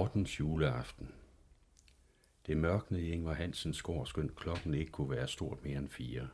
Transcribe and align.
Mortens 0.00 0.40
juleaften. 0.40 1.08
Det 2.46 2.56
mørknede 2.56 3.02
i 3.02 3.10
Ingvar 3.10 3.32
Hansens 3.32 3.82
gård, 3.82 4.06
skønt 4.06 4.34
klokken 4.36 4.74
ikke 4.74 4.92
kunne 4.92 5.10
være 5.10 5.28
stort 5.28 5.64
mere 5.64 5.78
end 5.78 5.88
fire. 5.88 6.28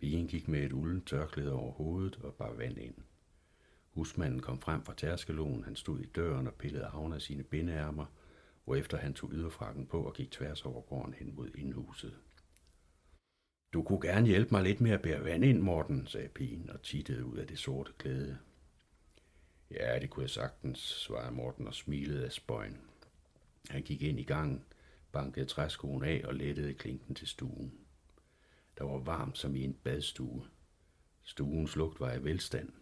Pigen 0.00 0.28
gik 0.28 0.48
med 0.48 0.60
et 0.60 0.72
ulden 0.72 1.04
tørklæde 1.04 1.52
over 1.52 1.72
hovedet 1.72 2.16
og 2.22 2.34
bar 2.34 2.52
vand 2.52 2.78
ind. 2.78 2.94
Husmanden 3.90 4.40
kom 4.40 4.60
frem 4.60 4.82
fra 4.82 4.94
tærskelonen, 4.94 5.64
han 5.64 5.76
stod 5.76 6.00
i 6.00 6.06
døren 6.06 6.46
og 6.46 6.54
pillede 6.54 6.84
havne 6.84 7.14
af 7.14 7.22
sine 7.22 7.42
bindeærmer, 7.42 8.06
hvorefter 8.64 8.96
han 8.96 9.14
tog 9.14 9.30
yderfrakken 9.32 9.86
på 9.86 10.02
og 10.02 10.14
gik 10.14 10.30
tværs 10.30 10.64
over 10.64 10.80
gården 10.80 11.14
hen 11.14 11.34
mod 11.34 11.50
indhuset. 11.54 12.16
Du 13.72 13.82
kunne 13.82 14.00
gerne 14.00 14.26
hjælpe 14.26 14.50
mig 14.50 14.62
lidt 14.62 14.80
med 14.80 14.90
at 14.90 15.02
bære 15.02 15.24
vand 15.24 15.44
ind, 15.44 15.60
Morten, 15.60 16.06
sagde 16.06 16.28
pigen 16.28 16.70
og 16.70 16.82
tittede 16.82 17.24
ud 17.24 17.36
af 17.36 17.46
det 17.46 17.58
sorte 17.58 17.92
klæde. 17.98 18.38
Ja, 19.74 19.98
det 19.98 20.10
kunne 20.10 20.22
jeg 20.22 20.30
sagtens, 20.30 20.78
svarede 20.78 21.34
Morten 21.34 21.66
og 21.66 21.74
smilede 21.74 22.24
af 22.24 22.32
spøjen. 22.32 22.80
Han 23.70 23.82
gik 23.82 24.02
ind 24.02 24.20
i 24.20 24.24
gangen, 24.24 24.64
bankede 25.12 25.46
træskoen 25.46 26.04
af 26.04 26.22
og 26.24 26.34
lettede 26.34 26.74
klinken 26.74 27.14
til 27.14 27.28
stuen. 27.28 27.72
Der 28.78 28.84
var 28.84 28.98
varmt 28.98 29.38
som 29.38 29.56
i 29.56 29.64
en 29.64 29.74
badstue. 29.74 30.44
Stuens 31.22 31.76
lugt 31.76 32.00
var 32.00 32.12
i 32.12 32.24
velstand. 32.24 32.72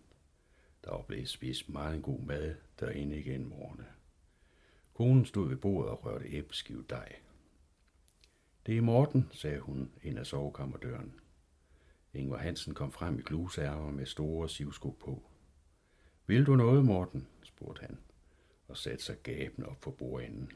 Der 0.84 0.90
var 0.90 1.02
blevet 1.02 1.28
spist 1.28 1.68
meget 1.68 2.02
god 2.02 2.20
mad 2.20 2.54
derinde 2.80 3.18
igen 3.18 3.48
morgene. 3.48 3.86
Konen 4.94 5.26
stod 5.26 5.48
ved 5.48 5.56
bordet 5.56 5.90
og 5.90 6.06
rørte 6.06 6.28
æbleskive 6.28 6.84
dej. 6.90 7.16
Det 8.66 8.76
er 8.76 8.82
Morten, 8.82 9.28
sagde 9.32 9.58
hun 9.58 9.92
ind 10.02 10.18
ad 10.18 10.24
sovekammerdøren. 10.24 11.20
Ingvar 12.14 12.38
Hansen 12.38 12.74
kom 12.74 12.92
frem 12.92 13.18
i 13.18 13.22
glusærmer 13.22 13.90
med 13.90 14.06
store 14.06 14.48
sivsko 14.48 14.90
på. 14.90 15.29
Vil 16.30 16.46
du 16.46 16.56
noget, 16.56 16.84
Morten? 16.84 17.26
spurgte 17.42 17.80
han, 17.80 17.98
og 18.68 18.76
satte 18.76 19.04
sig 19.04 19.16
gaben 19.22 19.64
op 19.64 19.80
på 19.80 19.90
bordenden. 19.90 20.52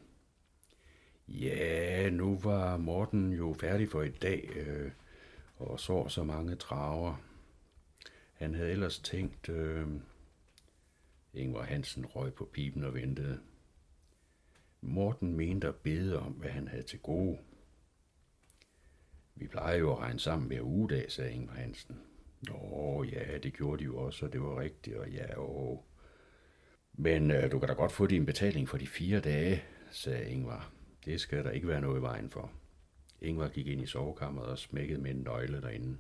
Ja, 1.29 2.11
nu 2.11 2.39
var 2.39 2.77
Morten 2.77 3.33
jo 3.33 3.57
færdig 3.61 3.89
for 3.89 4.03
i 4.03 4.09
dag, 4.09 4.49
øh, 4.57 4.91
og 5.57 5.81
så 5.81 6.09
så 6.09 6.25
mange 6.25 6.57
traver. 6.57 7.17
Han 8.33 8.55
havde 8.55 8.71
ellers 8.71 8.99
tænkt... 8.99 9.49
Øh... 9.49 9.89
Ingvar 11.33 11.63
Hansen 11.63 12.07
røg 12.07 12.35
på 12.35 12.45
pipen 12.45 12.85
og 12.85 12.95
ventede. 12.95 13.41
Morten 14.81 15.37
mente 15.37 15.69
at 15.69 15.77
bede 15.77 16.19
om, 16.19 16.33
hvad 16.33 16.51
han 16.51 16.69
havde 16.69 16.83
til 16.83 16.99
gode. 16.99 17.39
Vi 19.35 19.47
plejer 19.47 19.77
jo 19.77 19.93
at 19.93 19.99
regne 19.99 20.21
sammen 20.21 20.49
hver 20.49 20.63
ugedag, 20.63 21.13
sagde 21.13 21.33
Ingvar 21.33 21.55
Hansen. 21.55 22.01
Nå, 22.49 23.05
ja, 23.13 23.39
det 23.39 23.53
gjorde 23.53 23.79
de 23.79 23.85
jo 23.85 23.97
også, 23.97 24.27
og 24.27 24.33
det 24.33 24.43
var 24.43 24.61
rigtigt, 24.61 24.97
og 24.97 25.11
ja, 25.11 25.39
og... 25.39 25.85
Men 26.93 27.31
øh, 27.31 27.53
du 27.53 27.59
kan 27.59 27.69
da 27.69 27.75
godt 27.75 27.93
få 27.93 28.07
din 28.07 28.27
betaling 28.27 28.69
for 28.69 28.79
de 28.79 28.87
fire 28.87 29.21
dage, 29.21 29.63
sagde 29.91 30.31
Ingvar. 30.31 30.73
Det 31.05 31.21
skal 31.21 31.45
der 31.45 31.51
ikke 31.51 31.69
være 31.69 31.81
noget 31.81 31.99
i 31.99 32.03
vejen 32.03 32.31
for. 32.31 32.53
Ingvar 33.21 33.49
gik 33.49 33.67
ind 33.67 33.83
i 33.83 33.87
sovekammeret 33.87 34.49
og 34.49 34.59
smækkede 34.59 35.01
med 35.01 35.11
en 35.11 35.17
nøgle 35.17 35.61
derinde. 35.61 35.99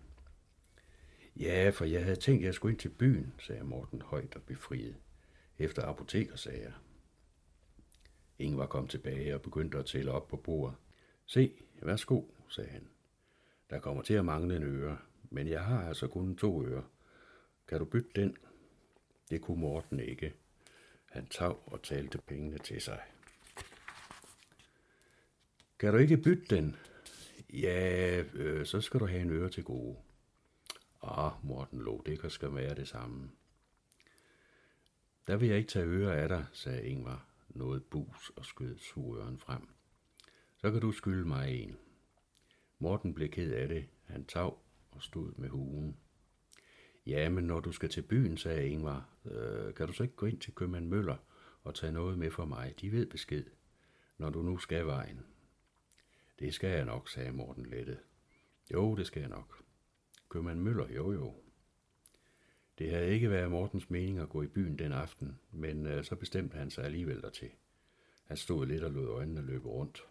Ja, 1.36 1.70
for 1.74 1.84
jeg 1.84 2.04
havde 2.04 2.16
tænkt, 2.16 2.42
at 2.42 2.46
jeg 2.46 2.54
skulle 2.54 2.72
ind 2.72 2.80
til 2.80 2.88
byen, 2.88 3.34
sagde 3.38 3.64
Morten 3.64 4.02
højt 4.02 4.34
og 4.36 4.42
befriet. 4.42 4.96
Efter 5.58 5.82
apoteker, 5.82 6.36
sagde 6.36 6.62
jeg. 6.62 6.72
Ingvar 8.38 8.66
kom 8.66 8.88
tilbage 8.88 9.34
og 9.34 9.42
begyndte 9.42 9.78
at 9.78 9.86
tælle 9.86 10.12
op 10.12 10.28
på 10.28 10.36
bordet. 10.36 10.76
Se, 11.26 11.52
værsgo, 11.82 12.22
sagde 12.48 12.70
han. 12.70 12.88
Der 13.70 13.78
kommer 13.78 14.02
til 14.02 14.14
at 14.14 14.24
mangle 14.24 14.56
en 14.56 14.62
øre, 14.62 14.98
men 15.34 15.48
jeg 15.48 15.64
har 15.64 15.88
altså 15.88 16.08
kun 16.08 16.36
to 16.36 16.64
ører. 16.64 16.82
Kan 17.68 17.78
du 17.78 17.84
bytte 17.84 18.10
den? 18.14 18.36
Det 19.30 19.40
kunne 19.40 19.60
Morten 19.60 20.00
ikke. 20.00 20.34
Han 21.10 21.26
tav 21.26 21.62
og 21.66 21.82
talte 21.82 22.18
pengene 22.18 22.58
til 22.58 22.80
sig. 22.80 23.00
Kan 25.78 25.92
du 25.92 25.98
ikke 25.98 26.16
bytte 26.16 26.56
den? 26.56 26.76
Ja, 27.52 28.22
øh, 28.34 28.66
så 28.66 28.80
skal 28.80 29.00
du 29.00 29.06
have 29.06 29.22
en 29.22 29.30
øre 29.30 29.50
til 29.50 29.64
gode. 29.64 29.96
Ah, 31.02 31.32
Morten 31.42 31.80
lå, 31.80 32.02
det 32.06 32.20
kan 32.20 32.30
skal 32.30 32.54
være 32.54 32.74
det 32.74 32.88
samme. 32.88 33.30
Der 35.26 35.36
vil 35.36 35.48
jeg 35.48 35.58
ikke 35.58 35.70
tage 35.70 35.86
øre 35.86 36.16
af 36.16 36.28
dig, 36.28 36.46
sagde 36.52 36.86
Ingvar, 36.86 37.26
noget 37.48 37.84
bus 37.84 38.32
og 38.36 38.44
skød 38.44 38.78
surøren 38.78 39.38
frem. 39.38 39.68
Så 40.56 40.70
kan 40.70 40.80
du 40.80 40.92
skylde 40.92 41.28
mig 41.28 41.62
en. 41.62 41.76
Morten 42.78 43.14
blev 43.14 43.28
ked 43.28 43.52
af 43.52 43.68
det. 43.68 43.88
Han 44.06 44.24
tav 44.24 44.63
og 44.94 45.02
stod 45.02 45.32
med 45.36 45.48
huen. 45.48 45.96
Ja, 47.06 47.28
men 47.28 47.44
når 47.44 47.60
du 47.60 47.72
skal 47.72 47.88
til 47.88 48.02
byen, 48.02 48.36
sagde 48.36 48.68
Ingvar, 48.68 49.08
øh, 49.24 49.74
kan 49.74 49.86
du 49.86 49.92
så 49.92 50.02
ikke 50.02 50.16
gå 50.16 50.26
ind 50.26 50.40
til 50.40 50.54
købmand 50.54 50.86
Møller 50.86 51.16
og 51.62 51.74
tage 51.74 51.92
noget 51.92 52.18
med 52.18 52.30
for 52.30 52.44
mig? 52.44 52.74
De 52.80 52.92
ved 52.92 53.06
besked, 53.06 53.44
når 54.18 54.30
du 54.30 54.42
nu 54.42 54.58
skal 54.58 54.86
vejen. 54.86 55.20
Det 56.38 56.54
skal 56.54 56.70
jeg 56.70 56.84
nok, 56.84 57.08
sagde 57.08 57.32
Morten 57.32 57.66
Lette. 57.66 57.98
Jo, 58.72 58.94
det 58.94 59.06
skal 59.06 59.20
jeg 59.20 59.28
nok. 59.28 59.62
Købmand 60.28 60.60
Møller, 60.60 60.88
jo 60.88 61.12
jo. 61.12 61.34
Det 62.78 62.90
havde 62.90 63.10
ikke 63.10 63.30
været 63.30 63.50
Mortens 63.50 63.90
mening 63.90 64.18
at 64.18 64.28
gå 64.28 64.42
i 64.42 64.46
byen 64.46 64.78
den 64.78 64.92
aften, 64.92 65.38
men 65.52 65.86
øh, 65.86 66.04
så 66.04 66.16
bestemte 66.16 66.56
han 66.56 66.70
sig 66.70 66.84
alligevel 66.84 67.22
dertil. 67.22 67.50
Han 68.24 68.36
stod 68.36 68.66
lidt 68.66 68.82
og 68.82 68.90
lod 68.90 69.08
øjnene 69.08 69.42
løbe 69.42 69.68
rundt. 69.68 70.04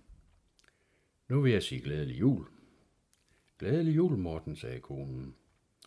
Nu 1.27 1.41
vil 1.41 1.51
jeg 1.51 1.63
sige 1.63 1.81
glædelig 1.81 2.19
jul. 2.19 2.47
Glædelig 3.59 3.95
jul, 3.95 4.17
Morten, 4.17 4.55
sagde 4.55 4.79
konen. 4.79 5.35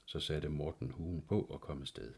Så 0.05 0.21
satte 0.21 0.49
Morten 0.49 0.91
huen 0.91 1.23
på 1.23 1.43
og 1.43 1.61
kom 1.61 1.83
afsted. 1.83 2.15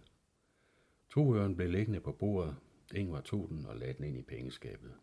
Toøren 1.10 1.56
blev 1.56 1.70
liggende 1.70 2.00
på 2.00 2.12
bordet. 2.12 2.56
Ingvar 2.94 3.20
tog 3.20 3.48
den 3.48 3.66
og 3.66 3.76
lagde 3.76 3.94
den 3.94 4.04
ind 4.04 4.18
i 4.18 4.22
pengeskabet. 4.22 4.94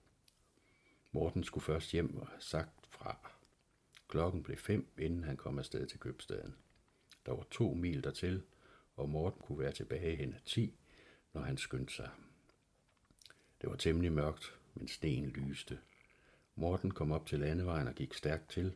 Morten 1.12 1.44
skulle 1.44 1.64
først 1.64 1.92
hjem 1.92 2.18
og 2.18 2.28
sagt 2.40 2.88
fra. 2.90 3.32
Klokken 4.08 4.44
blev 4.44 4.58
fem, 4.58 4.88
inden 4.98 5.24
han 5.24 5.38
kom 5.38 5.60
afsted 5.60 5.88
til 5.88 6.00
købstaden. 6.00 6.56
Der 7.26 7.32
var 7.32 7.48
to 7.52 7.74
mil 7.74 8.04
dertil, 8.04 8.44
og 8.96 9.10
Morten 9.10 9.42
kunne 9.42 9.60
være 9.60 9.72
tilbage 9.72 10.16
hen 10.16 10.34
af 10.34 10.42
ti, 10.46 10.74
når 11.34 11.42
han 11.42 11.58
skyndte 11.58 11.94
sig. 11.94 12.10
Det 13.62 13.70
var 13.70 13.76
temmelig 13.76 14.12
mørkt, 14.12 14.60
men 14.74 14.88
sten 14.88 15.26
lyste. 15.26 15.80
Morten 16.56 16.92
kom 16.92 17.12
op 17.12 17.26
til 17.26 17.40
landevejen 17.40 17.88
og 17.88 17.96
gik 17.96 18.14
stærkt 18.14 18.50
til. 18.50 18.74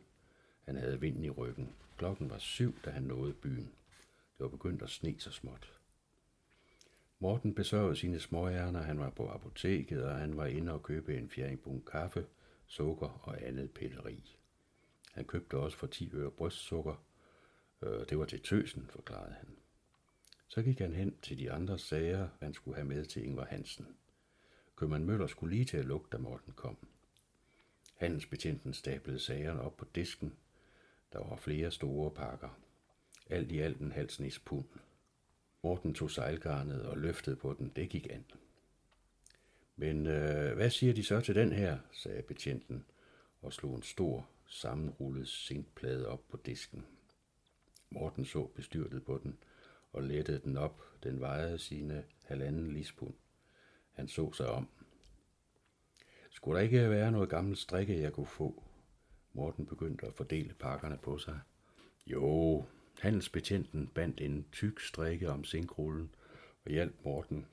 Han 0.64 0.76
havde 0.76 1.00
vinden 1.00 1.24
i 1.24 1.30
ryggen. 1.30 1.74
Klokken 1.96 2.30
var 2.30 2.38
syv, 2.38 2.74
da 2.84 2.90
han 2.90 3.02
nåede 3.02 3.34
byen. 3.34 3.72
Det 4.38 4.44
var 4.44 4.48
begyndt 4.48 4.82
at 4.82 4.90
sne 4.90 5.14
så 5.18 5.30
småt. 5.30 5.72
Morten 7.18 7.54
besørgede 7.54 7.96
sine 7.96 8.20
småærner. 8.20 8.82
Han 8.82 8.98
var 8.98 9.10
på 9.10 9.28
apoteket, 9.30 10.04
og 10.04 10.14
han 10.14 10.36
var 10.36 10.46
inde 10.46 10.72
og 10.72 10.82
købe 10.82 11.16
en 11.16 11.30
fjerdingbun 11.30 11.82
kaffe, 11.90 12.26
sukker 12.66 13.20
og 13.22 13.42
andet 13.42 13.70
pilleri. 13.70 14.36
Han 15.12 15.24
købte 15.24 15.56
også 15.56 15.78
for 15.78 15.86
10 15.86 16.10
øre 16.14 16.30
brystsukker. 16.30 17.04
Øh, 17.82 18.08
det 18.08 18.18
var 18.18 18.24
til 18.24 18.42
tøsen, 18.42 18.86
forklarede 18.86 19.32
han. 19.32 19.48
Så 20.48 20.62
gik 20.62 20.78
han 20.78 20.94
hen 20.94 21.16
til 21.22 21.38
de 21.38 21.52
andre 21.52 21.78
sager, 21.78 22.28
han 22.40 22.54
skulle 22.54 22.74
have 22.74 22.88
med 22.88 23.04
til 23.04 23.24
Ingvar 23.24 23.44
Hansen. 23.44 23.86
Købmand 24.76 25.04
Møller 25.04 25.26
skulle 25.26 25.54
lige 25.56 25.64
til 25.64 25.76
at 25.76 25.84
lukke, 25.84 26.08
da 26.12 26.18
Morten 26.18 26.52
kom. 26.52 26.76
Handelsbetjenten 27.96 28.74
stablede 28.74 29.18
sagerne 29.18 29.60
op 29.60 29.76
på 29.76 29.86
disken. 29.94 30.32
Der 31.12 31.18
var 31.18 31.36
flere 31.36 31.70
store 31.70 32.10
pakker. 32.10 32.58
Alt 33.30 33.52
i 33.52 33.58
alt 33.58 33.78
en 33.78 33.92
halv 33.92 34.10
snes 34.10 34.38
pund. 34.38 34.68
Morten 35.62 35.94
tog 35.94 36.10
sejlgarnet 36.10 36.82
og 36.82 36.98
løftede 36.98 37.36
på 37.36 37.54
den. 37.58 37.72
Det 37.76 37.88
gik 37.88 38.06
an. 38.10 38.24
Men 39.76 40.06
øh, 40.06 40.54
hvad 40.54 40.70
siger 40.70 40.94
de 40.94 41.04
så 41.04 41.20
til 41.20 41.34
den 41.34 41.52
her, 41.52 41.78
sagde 41.92 42.22
betjenten 42.22 42.84
og 43.42 43.52
slog 43.52 43.76
en 43.76 43.82
stor, 43.82 44.28
sammenrullet 44.46 45.28
zinkplade 45.28 46.08
op 46.08 46.28
på 46.28 46.36
disken. 46.36 46.86
Morten 47.90 48.24
så 48.24 48.46
bestyrtet 48.46 49.04
på 49.04 49.20
den 49.22 49.38
og 49.92 50.02
lettede 50.02 50.40
den 50.44 50.56
op. 50.56 50.82
Den 51.02 51.20
vejede 51.20 51.58
sine 51.58 52.04
halvanden 52.24 52.72
lispund. 52.72 53.14
Han 53.92 54.08
så 54.08 54.32
sig 54.32 54.50
om. 54.50 54.68
Skulle 56.30 56.56
der 56.56 56.64
ikke 56.64 56.90
være 56.90 57.12
noget 57.12 57.28
gammelt 57.28 57.58
strikke, 57.58 58.00
jeg 58.00 58.12
kunne 58.12 58.26
få? 58.26 58.62
Morten 59.32 59.66
begyndte 59.66 60.06
at 60.06 60.14
fordele 60.14 60.54
pakkerne 60.54 60.98
på 61.02 61.18
sig. 61.18 61.40
Jo, 62.06 62.64
handelsbetjenten 63.00 63.86
bandt 63.94 64.20
en 64.20 64.46
tyk 64.52 64.80
strikke 64.80 65.30
om 65.30 65.44
sinkrullen 65.44 66.14
og 66.64 66.70
hjalp 66.70 66.94
Morten 67.04 67.46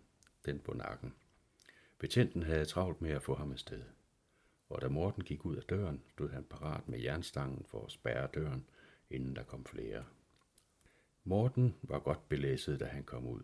den 0.46 0.60
på 0.60 0.74
nakken. 0.74 1.14
Betjenten 2.00 2.44
havde 2.44 2.66
travlt 2.66 3.02
med 3.02 3.12
at 3.12 3.24
få 3.24 3.36
ham 3.36 3.52
afsted. 3.52 3.84
Og 4.70 4.82
da 4.82 4.88
Morten 4.88 5.24
gik 5.24 5.46
ud 5.46 5.56
af 5.56 5.64
døren, 5.64 6.02
stod 6.10 6.30
han 6.30 6.44
parat 6.44 6.90
med 6.90 7.00
jernstangen 7.00 7.66
for 7.70 7.86
at 7.86 7.92
spærre 7.92 8.28
døren, 8.34 8.66
inden 9.10 9.36
der 9.36 9.44
kom 9.44 9.66
flere. 9.66 10.06
Morten 11.24 11.76
var 11.82 12.00
godt 12.00 12.30
belæsset, 12.30 12.80
da 12.80 12.86
han 12.86 13.04
kom 13.04 13.28
ud. 13.28 13.42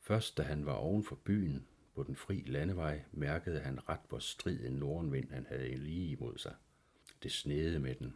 Først 0.00 0.38
da 0.38 0.42
han 0.42 0.66
var 0.66 0.72
oven 0.72 1.04
for 1.04 1.16
byen, 1.24 1.66
på 1.94 2.02
den 2.02 2.16
fri 2.16 2.44
landevej 2.46 3.04
mærkede 3.12 3.60
han 3.60 3.88
ret, 3.88 4.00
hvor 4.08 4.18
strid 4.18 4.66
en 4.66 4.72
nordenvind 4.72 5.30
han 5.30 5.46
havde 5.46 5.76
lige 5.76 6.10
imod 6.10 6.38
sig. 6.38 6.54
Det 7.22 7.32
snede 7.32 7.78
med 7.78 7.94
den. 7.94 8.14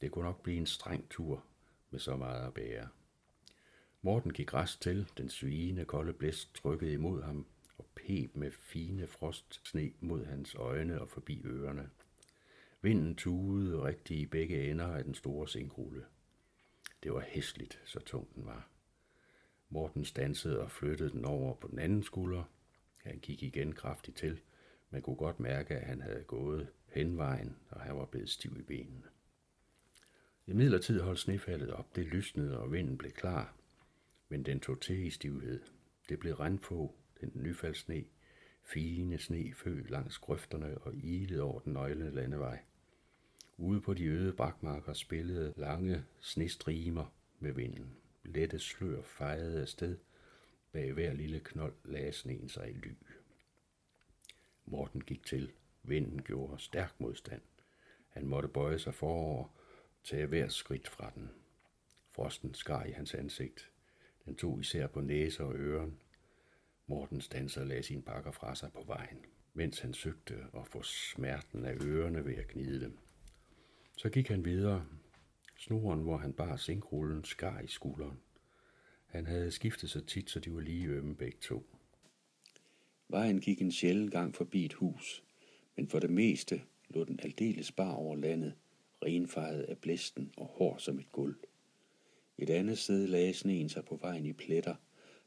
Det 0.00 0.10
kunne 0.10 0.24
nok 0.24 0.42
blive 0.42 0.58
en 0.58 0.66
streng 0.66 1.08
tur 1.10 1.44
med 1.90 2.00
så 2.00 2.16
meget 2.16 2.46
at 2.46 2.54
bære. 2.54 2.88
Morten 4.02 4.32
gik 4.32 4.54
rest 4.54 4.82
til, 4.82 5.08
den 5.18 5.28
svigende 5.28 5.84
kolde 5.84 6.12
blæst 6.12 6.54
trykkede 6.54 6.92
imod 6.92 7.22
ham, 7.22 7.46
og 7.78 7.86
peb 7.94 8.36
med 8.36 8.50
fine 8.50 9.06
frostsne 9.06 9.92
mod 10.00 10.24
hans 10.24 10.54
øjne 10.54 11.00
og 11.00 11.08
forbi 11.08 11.42
ørerne. 11.44 11.90
Vinden 12.82 13.14
tuede 13.16 13.82
rigtig 13.82 14.18
i 14.18 14.26
begge 14.26 14.70
ender 14.70 14.86
af 14.86 15.04
den 15.04 15.14
store 15.14 15.48
sinkrulle. 15.48 16.04
Det 17.02 17.12
var 17.12 17.20
hæsligt, 17.20 17.80
så 17.84 18.00
tung 18.00 18.34
den 18.34 18.46
var. 18.46 18.68
Morten 19.68 20.04
stansede 20.04 20.60
og 20.60 20.70
flyttede 20.70 21.10
den 21.10 21.24
over 21.24 21.54
på 21.54 21.68
den 21.68 21.78
anden 21.78 22.02
skulder. 22.02 22.42
Han 23.02 23.18
gik 23.18 23.42
igen 23.42 23.72
kraftigt 23.72 24.16
til. 24.16 24.40
Man 24.90 25.02
kunne 25.02 25.16
godt 25.16 25.40
mærke, 25.40 25.74
at 25.74 25.86
han 25.86 26.00
havde 26.00 26.24
gået 26.24 26.68
henvejen, 26.94 27.56
og 27.70 27.80
han 27.80 27.96
var 27.96 28.04
blevet 28.04 28.30
stiv 28.30 28.56
i 28.58 28.62
benene. 28.62 29.02
I 30.46 30.52
midlertid 30.52 31.00
holdt 31.00 31.18
snefaldet 31.18 31.70
op, 31.70 31.96
det 31.96 32.06
lysnede, 32.06 32.58
og 32.58 32.72
vinden 32.72 32.98
blev 32.98 33.12
klar. 33.12 33.54
Men 34.28 34.42
den 34.42 34.60
tog 34.60 34.80
til 34.80 35.06
i 35.06 35.10
stivhed. 35.10 35.60
Det 36.08 36.18
blev 36.18 36.34
regnfå, 36.34 36.94
den 37.20 37.32
nyfaldssne, 37.34 38.04
fine 38.62 39.18
sne 39.18 39.54
fø 39.54 39.82
langs 39.88 40.18
grøfterne 40.18 40.78
og 40.78 40.94
ilede 40.94 41.42
over 41.42 41.60
den 41.60 41.72
nøglende 41.72 42.10
landevej. 42.10 42.58
Ude 43.56 43.80
på 43.80 43.94
de 43.94 44.04
øde 44.04 44.32
brakmarker 44.32 44.92
spillede 44.92 45.54
lange 45.56 46.04
snestrimer 46.20 47.14
med 47.40 47.52
vinden. 47.52 47.96
Lette 48.24 48.58
slør 48.58 49.02
fejede 49.02 49.60
afsted. 49.60 49.98
Bag 50.72 50.92
hver 50.92 51.12
lille 51.12 51.40
knold 51.40 51.74
lagde 51.84 52.12
sneen 52.12 52.48
sig 52.48 52.70
i 52.70 52.72
ly. 52.72 52.92
Morten 54.66 55.00
gik 55.00 55.26
til. 55.26 55.52
Vinden 55.86 56.22
gjorde 56.22 56.62
stærk 56.62 57.00
modstand. 57.00 57.42
Han 58.08 58.26
måtte 58.26 58.48
bøje 58.48 58.78
sig 58.78 58.94
forover, 58.94 59.48
tage 60.04 60.26
hver 60.26 60.48
skridt 60.48 60.88
fra 60.88 61.12
den. 61.14 61.30
Frosten 62.10 62.54
skar 62.54 62.84
i 62.84 62.90
hans 62.90 63.14
ansigt. 63.14 63.70
Den 64.24 64.36
tog 64.36 64.60
især 64.60 64.86
på 64.86 65.00
næse 65.00 65.44
og 65.44 65.54
øren. 65.54 65.98
Morten 66.86 67.20
stanser 67.20 67.60
og 67.60 67.66
lagde 67.66 67.82
sine 67.82 68.02
pakker 68.02 68.30
fra 68.30 68.54
sig 68.54 68.72
på 68.72 68.82
vejen, 68.86 69.18
mens 69.54 69.78
han 69.78 69.94
søgte 69.94 70.34
at 70.54 70.66
få 70.66 70.82
smerten 70.82 71.64
af 71.64 71.76
ørerne 71.84 72.24
ved 72.24 72.34
at 72.34 72.48
gnide 72.48 72.80
dem. 72.80 72.98
Så 73.96 74.10
gik 74.10 74.28
han 74.28 74.44
videre. 74.44 74.86
Snoren, 75.58 76.00
hvor 76.00 76.16
han 76.16 76.32
bar 76.32 76.56
sinkrullen, 76.56 77.24
skar 77.24 77.60
i 77.60 77.66
skulderen. 77.66 78.18
Han 79.06 79.26
havde 79.26 79.50
skiftet 79.50 79.90
så 79.90 80.00
tit, 80.00 80.30
så 80.30 80.40
de 80.40 80.54
var 80.54 80.60
lige 80.60 80.86
ømme 80.86 81.16
begge 81.16 81.38
to. 81.40 81.66
Vejen 83.08 83.40
gik 83.40 83.60
en 83.60 83.72
sjælden 83.72 84.10
gang 84.10 84.34
forbi 84.34 84.64
et 84.64 84.72
hus, 84.72 85.24
men 85.76 85.88
for 85.88 85.98
det 85.98 86.10
meste 86.10 86.62
lå 86.88 87.04
den 87.04 87.20
aldeles 87.22 87.72
bar 87.72 87.94
over 87.94 88.16
landet, 88.16 88.54
renfarvet 89.04 89.62
af 89.62 89.78
blæsten 89.78 90.32
og 90.36 90.46
hård 90.46 90.78
som 90.78 90.98
et 90.98 91.12
guld. 91.12 91.36
Et 92.38 92.50
andet 92.50 92.78
sted 92.78 93.06
lagde 93.06 93.34
sneen 93.34 93.68
sig 93.68 93.84
på 93.84 93.96
vejen 93.96 94.26
i 94.26 94.32
pletter, 94.32 94.74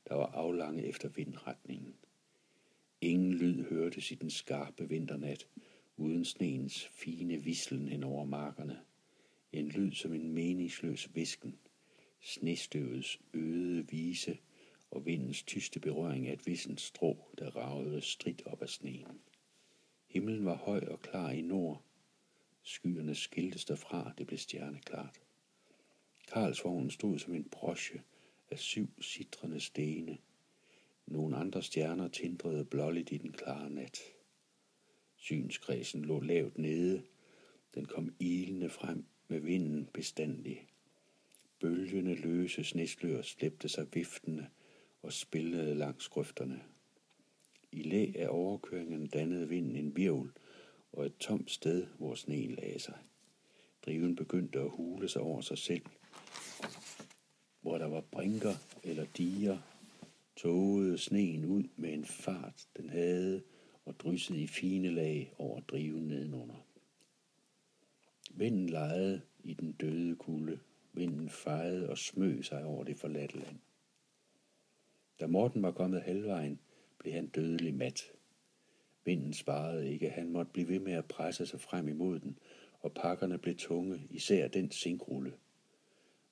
der 0.07 0.15
var 0.15 0.25
aflange 0.25 0.85
efter 0.85 1.09
vindretningen. 1.09 1.95
Ingen 3.01 3.33
lyd 3.33 3.63
hørtes 3.63 4.11
i 4.11 4.15
den 4.15 4.29
skarpe 4.29 4.89
vinternat, 4.89 5.47
uden 5.97 6.25
sneens 6.25 6.87
fine 6.87 7.43
vislen 7.43 7.87
hen 7.87 8.03
over 8.03 8.25
markerne. 8.25 8.79
En 9.51 9.67
lyd 9.67 9.91
som 9.91 10.13
en 10.13 10.33
meningsløs 10.33 11.15
visken, 11.15 11.55
snestøvets 12.21 13.19
øde 13.33 13.87
vise 13.89 14.37
og 14.91 15.05
vindens 15.05 15.43
tyste 15.43 15.79
berøring 15.79 16.27
af 16.27 16.33
et 16.33 16.47
vissent 16.47 16.81
strå, 16.81 17.17
der 17.37 17.55
ragede 17.55 18.01
stridt 18.01 18.41
op 18.45 18.61
af 18.61 18.69
sneen. 18.69 19.16
Himlen 20.07 20.45
var 20.45 20.55
høj 20.55 20.79
og 20.79 21.01
klar 21.01 21.29
i 21.29 21.41
nord. 21.41 21.83
Skyerne 22.63 23.15
skiltes 23.15 23.65
derfra, 23.65 24.11
det 24.17 24.27
blev 24.27 24.39
stjerneklart. 24.39 25.21
Karlsvognen 26.27 26.91
stod 26.91 27.19
som 27.19 27.33
en 27.35 27.49
broche 27.51 28.01
af 28.51 28.59
syv 28.59 28.87
sitrende 29.01 29.59
stene. 29.59 30.17
Nogle 31.05 31.37
andre 31.37 31.63
stjerner 31.63 32.07
tindrede 32.07 32.65
blåligt 32.65 33.11
i 33.11 33.17
den 33.17 33.31
klare 33.31 33.69
nat. 33.69 33.99
Synskredsen 35.15 36.05
lå 36.05 36.19
lavt 36.19 36.57
nede. 36.57 37.03
Den 37.75 37.85
kom 37.85 38.15
ilende 38.19 38.69
frem 38.69 39.05
med 39.27 39.39
vinden 39.39 39.85
bestandig. 39.93 40.67
Bølgende 41.59 42.15
løse 42.15 42.63
sneslør 42.63 43.21
slæbte 43.21 43.69
sig 43.69 43.87
viftende 43.93 44.47
og 45.01 45.13
spillede 45.13 45.75
langs 45.75 46.07
grøfterne. 46.07 46.63
I 47.77 47.83
læ 47.83 48.11
af 48.15 48.27
overkøringen 48.29 49.07
dannede 49.07 49.49
vinden 49.49 49.75
en 49.75 49.95
virvel 49.95 50.31
og 50.91 51.05
et 51.05 51.17
tomt 51.17 51.51
sted, 51.51 51.87
hvor 51.97 52.15
sneen 52.15 52.51
lagde 52.51 52.79
sig. 52.79 52.97
Driven 53.85 54.15
begyndte 54.15 54.59
at 54.59 54.69
hule 54.69 55.09
sig 55.09 55.21
over 55.21 55.41
sig 55.41 55.57
selv. 55.57 55.85
Hvor 57.61 57.77
der 57.77 57.85
var 57.85 58.01
brinker 58.01 58.53
eller 58.83 59.05
diger, 59.17 59.57
tågede 60.35 60.97
sneen 60.97 61.45
ud 61.45 61.63
med 61.75 61.93
en 61.93 62.05
fart, 62.05 62.67
den 62.77 62.89
havde, 62.89 63.43
og 63.85 63.99
dryssede 63.99 64.41
i 64.41 64.47
fine 64.47 64.89
lag 64.89 65.33
over 65.37 65.59
driven 65.59 66.07
nedenunder. 66.07 66.65
Vinden 68.31 68.69
lejede 68.69 69.21
i 69.43 69.53
den 69.53 69.71
døde 69.71 70.15
kulde. 70.15 70.59
Vinden 70.93 71.29
fejede 71.29 71.89
og 71.89 71.97
smøg 71.97 72.45
sig 72.45 72.65
over 72.65 72.83
det 72.83 72.97
forladte 72.97 73.39
land. 73.39 73.57
Da 75.19 75.27
Morten 75.27 75.61
var 75.61 75.71
kommet 75.71 76.01
halvvejen, 76.01 76.59
blev 76.99 77.13
han 77.13 77.27
dødelig 77.27 77.75
mat. 77.75 78.11
Vinden 79.05 79.33
sparede 79.33 79.91
ikke, 79.91 80.09
han 80.09 80.29
måtte 80.29 80.51
blive 80.51 80.67
ved 80.67 80.79
med 80.79 80.93
at 80.93 81.05
presse 81.05 81.45
sig 81.45 81.61
frem 81.61 81.87
imod 81.87 82.19
den, 82.19 82.39
og 82.79 82.93
pakkerne 82.93 83.37
blev 83.37 83.55
tunge, 83.55 84.01
især 84.09 84.47
den 84.47 84.71
sinkrulle. 84.71 85.33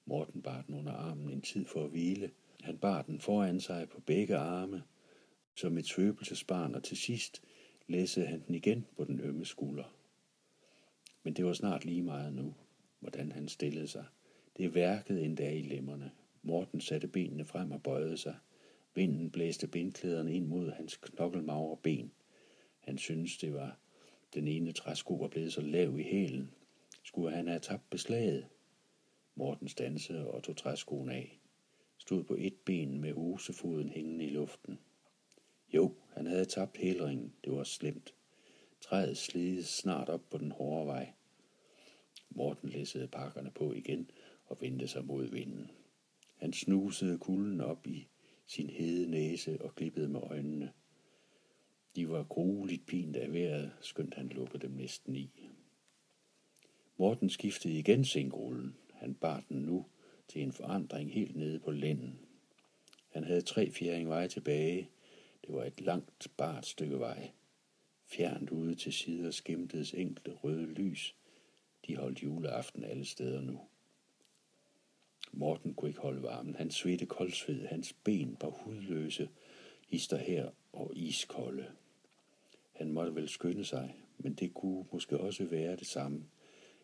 Morten 0.05 0.41
bar 0.41 0.61
den 0.61 0.75
under 0.75 0.91
armen 0.91 1.29
en 1.29 1.41
tid 1.41 1.65
for 1.65 1.83
at 1.83 1.89
hvile. 1.89 2.31
Han 2.61 2.77
bar 2.77 3.01
den 3.01 3.19
foran 3.19 3.59
sig 3.59 3.89
på 3.89 3.99
begge 3.99 4.37
arme, 4.37 4.83
som 5.55 5.77
et 5.77 5.85
svøbelsesbarn, 5.85 6.75
og 6.75 6.83
til 6.83 6.97
sidst 6.97 7.41
læssede 7.87 8.25
han 8.25 8.43
den 8.47 8.55
igen 8.55 8.85
på 8.97 9.03
den 9.03 9.19
ømme 9.19 9.45
skulder. 9.45 9.95
Men 11.23 11.33
det 11.33 11.45
var 11.45 11.53
snart 11.53 11.85
lige 11.85 12.01
meget 12.01 12.33
nu, 12.33 12.55
hvordan 12.99 13.31
han 13.31 13.47
stillede 13.47 13.87
sig. 13.87 14.05
Det 14.57 14.75
værkede 14.75 15.21
endda 15.21 15.51
i 15.51 15.61
lemmerne. 15.61 16.11
Morten 16.41 16.81
satte 16.81 17.07
benene 17.07 17.45
frem 17.45 17.71
og 17.71 17.83
bøjede 17.83 18.17
sig. 18.17 18.35
Vinden 18.95 19.31
blæste 19.31 19.67
bindklæderne 19.67 20.35
ind 20.35 20.47
mod 20.47 20.71
hans 20.71 20.97
knokkelmagre 20.97 21.77
ben. 21.77 22.11
Han 22.79 22.97
syntes, 22.97 23.37
det 23.37 23.53
var 23.53 23.79
den 24.33 24.47
ene 24.47 24.71
træsko 24.71 25.13
var 25.13 25.27
blevet 25.27 25.53
så 25.53 25.61
lav 25.61 25.99
i 25.99 26.03
hælen. 26.03 26.53
Skulle 27.03 27.35
han 27.35 27.47
have 27.47 27.59
tabt 27.59 27.89
beslaget? 27.89 28.47
Morten 29.35 29.67
stansede 29.67 30.27
og 30.31 30.43
tog 30.43 30.57
træskoen 30.57 31.09
af. 31.09 31.39
Stod 31.97 32.23
på 32.23 32.35
et 32.39 32.53
ben 32.65 33.01
med 33.01 33.13
osefoden 33.13 33.89
hængende 33.89 34.25
i 34.25 34.29
luften. 34.29 34.79
Jo, 35.73 35.95
han 36.13 36.25
havde 36.25 36.45
tabt 36.45 36.77
hælringen. 36.77 37.33
Det 37.43 37.53
var 37.53 37.63
slemt. 37.63 38.13
Træet 38.81 39.17
slidede 39.17 39.63
snart 39.63 40.09
op 40.09 40.29
på 40.29 40.37
den 40.37 40.51
hårde 40.51 40.87
vej. 40.87 41.13
Morten 42.29 42.69
læssede 42.69 43.07
pakkerne 43.07 43.51
på 43.51 43.73
igen 43.73 44.09
og 44.45 44.57
vendte 44.61 44.87
sig 44.87 45.05
mod 45.05 45.25
vinden. 45.25 45.71
Han 46.35 46.53
snusede 46.53 47.17
kulden 47.17 47.61
op 47.61 47.87
i 47.87 48.07
sin 48.45 48.69
hede 48.69 49.11
næse 49.11 49.61
og 49.61 49.75
glippede 49.75 50.09
med 50.09 50.19
øjnene. 50.23 50.71
De 51.95 52.09
var 52.09 52.23
grueligt 52.23 52.85
pint 52.85 53.15
af 53.15 53.33
vejret, 53.33 53.71
skønt 53.81 54.13
han 54.13 54.27
lukkede 54.27 54.67
dem 54.67 54.71
næsten 54.71 55.15
i. 55.15 55.49
Morten 56.97 57.29
skiftede 57.29 57.79
igen 57.79 58.05
sengrullen. 58.05 58.75
Han 58.93 59.13
bar 59.13 59.43
den 59.49 59.57
nu 59.57 59.85
til 60.27 60.41
en 60.41 60.51
forandring 60.51 61.13
helt 61.13 61.35
nede 61.35 61.59
på 61.59 61.71
lænden. 61.71 62.19
Han 63.09 63.23
havde 63.23 63.41
tre 63.41 63.71
fjering 63.71 64.09
vej 64.09 64.27
tilbage. 64.27 64.89
Det 65.41 65.55
var 65.55 65.63
et 65.63 65.81
langt, 65.81 66.27
bart 66.37 66.65
stykke 66.65 66.99
vej. 66.99 67.31
Fjernt 68.05 68.49
ude 68.49 68.75
til 68.75 68.93
sider 68.93 69.31
skimtedes 69.31 69.93
enkelte 69.93 70.31
røde 70.31 70.65
lys. 70.65 71.15
De 71.87 71.95
holdt 71.95 72.23
juleaften 72.23 72.83
alle 72.83 73.05
steder 73.05 73.41
nu. 73.41 73.59
Morten 75.37 75.73
kunne 75.73 75.89
ikke 75.89 76.01
holde 76.01 76.23
varmen. 76.23 76.55
Han 76.55 76.71
svedte 76.71 77.05
koldsved. 77.05 77.65
Hans 77.65 77.93
ben 77.93 78.37
var 78.41 78.49
hudløse, 78.49 79.29
hister 79.87 80.17
her 80.17 80.49
og 80.73 80.91
iskolde. 80.95 81.65
Han 82.71 82.91
måtte 82.91 83.15
vel 83.15 83.29
skynde 83.29 83.65
sig, 83.65 83.95
men 84.17 84.33
det 84.33 84.53
kunne 84.53 84.85
måske 84.91 85.17
også 85.17 85.45
være 85.45 85.75
det 85.75 85.87
samme. 85.87 86.25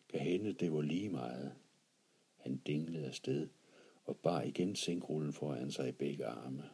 Kan 0.08 0.20
hende 0.20 0.52
det 0.52 0.72
var 0.72 0.82
lige 0.82 1.08
meget. 1.08 1.52
Han 2.36 2.56
dinglede 2.56 3.06
afsted 3.06 3.48
og 4.04 4.16
bar 4.16 4.42
igen 4.42 4.76
sinkrullen 4.76 5.32
foran 5.32 5.70
sig 5.70 5.88
i 5.88 5.92
begge 5.92 6.26
arme. 6.26 6.64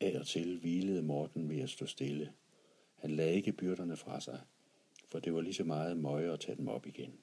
Af 0.00 0.18
og 0.20 0.26
til 0.26 0.58
hvilede 0.58 1.02
Morten 1.02 1.48
ved 1.48 1.60
at 1.60 1.70
stå 1.70 1.86
stille. 1.86 2.32
Han 2.94 3.10
lagde 3.10 3.34
ikke 3.34 3.52
byrderne 3.52 3.96
fra 3.96 4.20
sig, 4.20 4.40
for 5.08 5.18
det 5.18 5.34
var 5.34 5.40
lige 5.40 5.54
så 5.54 5.64
meget 5.64 5.96
møje 5.96 6.32
at 6.32 6.40
tage 6.40 6.56
dem 6.56 6.68
op 6.68 6.86
igen. 6.86 7.18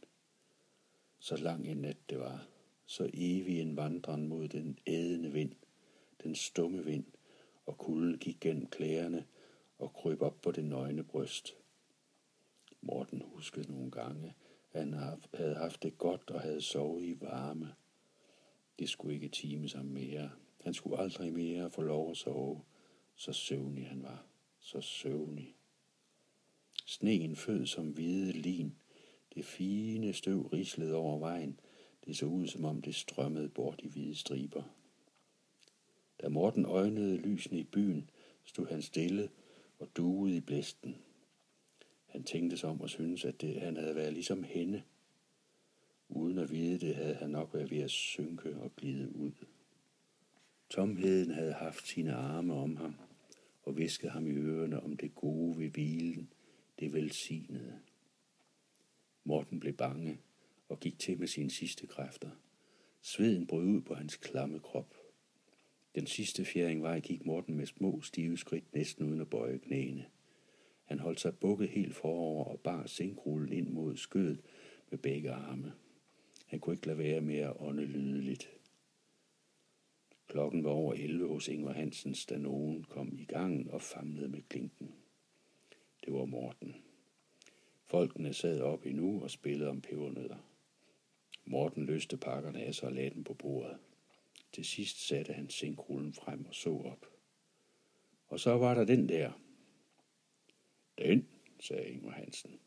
Så 1.19 1.35
lang 1.35 1.67
en 1.67 1.77
nat 1.77 1.97
det 2.09 2.19
var, 2.19 2.47
så 2.93 3.09
evig 3.13 3.61
en 3.61 3.77
vandren 3.77 4.27
mod 4.27 4.47
den 4.47 4.79
ædende 4.87 5.31
vind, 5.31 5.51
den 6.23 6.35
stumme 6.35 6.85
vind, 6.85 7.05
og 7.65 7.77
kulden 7.77 8.17
gik 8.17 8.37
gennem 8.41 8.67
klæderne 8.67 9.25
og 9.77 9.93
kryb 9.93 10.21
op 10.21 10.41
på 10.41 10.51
det 10.51 10.65
nøgne 10.65 11.03
bryst. 11.03 11.55
Morten 12.81 13.21
huskede 13.25 13.71
nogle 13.71 13.91
gange, 13.91 14.33
at 14.71 14.79
han 14.79 14.93
havde 15.33 15.55
haft 15.55 15.83
det 15.83 15.97
godt 15.97 16.31
og 16.31 16.41
havde 16.41 16.61
sovet 16.61 17.03
i 17.03 17.21
varme. 17.21 17.73
Det 18.79 18.89
skulle 18.89 19.13
ikke 19.13 19.29
time 19.29 19.69
sig 19.69 19.85
mere. 19.85 20.31
Han 20.61 20.73
skulle 20.73 20.99
aldrig 20.99 21.33
mere 21.33 21.71
få 21.71 21.81
lov 21.81 22.11
at 22.11 22.17
sove, 22.17 22.61
Så 23.15 23.33
søvnig 23.33 23.87
han 23.87 24.03
var, 24.03 24.25
så 24.59 24.81
søvnig. 24.81 25.55
Sneen 26.85 27.35
fød 27.35 27.65
som 27.65 27.87
hvide 27.87 28.31
lin. 28.31 28.75
Det 29.35 29.45
fine 29.45 30.13
støv 30.13 30.41
rislede 30.41 30.95
over 30.95 31.19
vejen. 31.19 31.59
Det 32.05 32.17
så 32.17 32.25
ud, 32.25 32.47
som 32.47 32.65
om 32.65 32.81
det 32.81 32.95
strømmede 32.95 33.49
bort 33.49 33.81
i 33.83 33.87
hvide 33.87 34.15
striber. 34.15 34.63
Da 36.21 36.29
Morten 36.29 36.65
øjnede 36.65 37.17
lysene 37.17 37.59
i 37.59 37.63
byen, 37.63 38.09
stod 38.43 38.67
han 38.67 38.81
stille 38.81 39.29
og 39.79 39.87
duede 39.97 40.37
i 40.37 40.39
blæsten. 40.39 40.95
Han 42.05 42.23
tænkte 42.23 42.57
sig 42.57 42.69
om 42.69 42.81
og 42.81 42.89
syntes, 42.89 43.25
at 43.25 43.41
det, 43.41 43.61
han 43.61 43.77
havde 43.77 43.95
været 43.95 44.13
ligesom 44.13 44.43
hende. 44.43 44.83
Uden 46.09 46.37
at 46.37 46.51
vide 46.51 46.79
det, 46.79 46.95
havde 46.95 47.15
han 47.15 47.29
nok 47.29 47.53
været 47.53 47.71
ved 47.71 47.79
at 47.79 47.91
synke 47.91 48.55
og 48.55 48.75
glide 48.75 49.15
ud. 49.15 49.31
Tomheden 50.69 51.31
havde 51.31 51.53
haft 51.53 51.87
sine 51.87 52.13
arme 52.13 52.53
om 52.53 52.77
ham 52.77 52.95
og 53.63 53.77
viskede 53.77 54.11
ham 54.11 54.27
i 54.27 54.31
ørerne 54.31 54.83
om 54.83 54.97
det 54.97 55.15
gode 55.15 55.59
ved 55.59 55.69
hvilen, 55.69 56.33
det 56.79 56.93
velsignede. 56.93 57.79
Morten 59.23 59.59
blev 59.59 59.73
bange 59.73 60.19
og 60.69 60.79
gik 60.79 60.99
til 60.99 61.19
med 61.19 61.27
sine 61.27 61.51
sidste 61.51 61.87
kræfter. 61.87 62.29
Sveden 63.01 63.47
brød 63.47 63.65
ud 63.65 63.81
på 63.81 63.93
hans 63.93 64.15
klamme 64.15 64.59
krop. 64.59 64.95
Den 65.95 66.07
sidste 66.07 66.45
fjering 66.45 66.83
vej 66.83 66.99
gik 66.99 67.25
Morten 67.25 67.55
med 67.55 67.65
små, 67.65 68.01
stive 68.01 68.37
skridt 68.37 68.73
næsten 68.73 69.05
uden 69.05 69.21
at 69.21 69.29
bøje 69.29 69.57
knæene. 69.57 70.05
Han 70.85 70.99
holdt 70.99 71.19
sig 71.19 71.37
bukket 71.37 71.69
helt 71.69 71.95
forover 71.95 72.45
og 72.45 72.59
bar 72.59 72.85
sinkrullen 72.85 73.53
ind 73.53 73.69
mod 73.69 73.97
skødet 73.97 74.41
med 74.89 74.99
begge 74.99 75.31
arme. 75.31 75.73
Han 76.45 76.59
kunne 76.59 76.73
ikke 76.73 76.87
lade 76.87 76.97
være 76.97 77.21
med 77.21 77.37
at 77.37 77.53
ånde 77.59 77.85
lydeligt. 77.85 78.49
Klokken 80.27 80.63
var 80.63 80.69
over 80.69 80.93
11 80.93 81.27
hos 81.27 81.47
Ingvar 81.47 81.73
Hansens, 81.73 82.25
da 82.25 82.37
nogen 82.37 82.83
kom 82.83 83.19
i 83.19 83.23
gangen 83.25 83.69
og 83.69 83.81
famlede 83.81 84.29
med 84.29 84.41
klinken. 84.49 84.95
Det 86.05 86.13
var 86.13 86.25
Morten. 86.25 86.75
Folkene 87.85 88.33
sad 88.33 88.61
op 88.61 88.85
endnu 88.85 89.23
og 89.23 89.31
spillede 89.31 89.69
om 89.69 89.81
pebernødder. 89.81 90.52
Morten 91.45 91.85
løste 91.85 92.17
pakkerne 92.17 92.63
af 92.63 92.75
sig 92.75 92.87
og 92.87 92.93
lagde 92.93 93.09
dem 93.09 93.23
på 93.23 93.33
bordet. 93.33 93.77
Til 94.51 94.65
sidst 94.65 95.07
satte 95.07 95.33
han 95.33 95.49
sinkrullen 95.49 96.13
frem 96.13 96.45
og 96.45 96.55
så 96.55 96.69
op. 96.69 97.05
Og 98.27 98.39
så 98.39 98.57
var 98.57 98.73
der 98.73 98.85
den 98.85 99.09
der. 99.09 99.31
Den, 100.97 101.27
sagde 101.59 101.89
Ingvar 101.89 102.11
Hansen. 102.11 102.59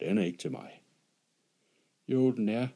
Den 0.00 0.18
er 0.18 0.22
ikke 0.22 0.38
til 0.38 0.50
mig. 0.50 0.82
Jo, 2.08 2.30
den 2.30 2.48
er, 2.48 2.68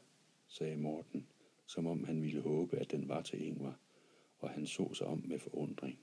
sagde 0.47 0.77
Morten, 0.77 1.27
som 1.65 1.87
om 1.87 2.03
han 2.03 2.21
ville 2.21 2.41
håbe, 2.41 2.77
at 2.77 2.91
den 2.91 3.09
var 3.09 3.21
til 3.21 3.45
Ingvar, 3.45 3.79
og 4.37 4.49
han 4.49 4.67
så 4.67 4.93
sig 4.93 5.07
om 5.07 5.23
med 5.25 5.39
forundring. 5.39 5.99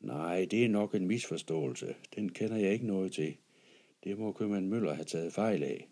Nej, 0.00 0.46
det 0.50 0.64
er 0.64 0.68
nok 0.68 0.94
en 0.94 1.06
misforståelse. 1.06 1.94
Den 2.14 2.28
kender 2.28 2.56
jeg 2.56 2.72
ikke 2.72 2.86
noget 2.86 3.12
til. 3.12 3.36
Det 4.04 4.18
må 4.18 4.32
købmand 4.32 4.66
Møller 4.66 4.94
have 4.94 5.04
taget 5.04 5.32
fejl 5.32 5.62
af. 5.62 5.88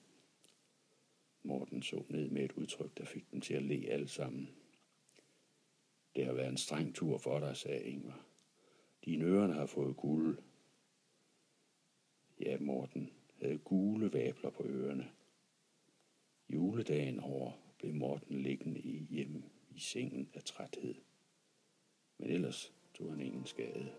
Morten 1.43 1.83
så 1.83 2.05
ned 2.09 2.31
med 2.31 2.45
et 2.45 2.53
udtryk, 2.53 2.99
der 2.99 3.05
fik 3.05 3.31
dem 3.31 3.41
til 3.41 3.55
at 3.55 3.63
le 3.63 3.87
alle 3.89 4.09
sammen. 4.09 4.49
Det 6.17 6.27
har 6.27 6.33
været 6.33 6.49
en 6.49 6.57
streng 6.57 6.95
tur 6.95 7.19
for 7.19 7.39
dig, 7.39 7.57
sagde 7.57 7.85
Ingvar. 7.85 8.27
Dine 9.05 9.25
ørerne 9.25 9.55
har 9.55 9.67
fået 9.67 9.97
guld. 9.97 10.39
Ja, 12.41 12.59
Morten 12.59 13.11
havde 13.41 13.59
gule 13.59 14.13
vabler 14.13 14.51
på 14.51 14.65
ørerne. 14.67 15.11
Juledagen 16.49 17.21
over 17.21 17.53
blev 17.79 17.95
Morten 17.95 18.43
liggende 18.43 18.81
i 18.81 19.07
hjemme 19.11 19.43
i 19.71 19.81
sengen 19.81 20.29
af 20.35 20.45
træthed. 20.45 20.95
Men 22.19 22.31
ellers 22.31 22.73
tog 22.95 23.11
han 23.11 23.21
ingen 23.21 23.47
skade. 23.47 23.93